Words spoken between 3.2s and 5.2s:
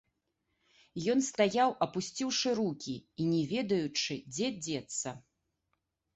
і не ведаючы, дзе дзецца.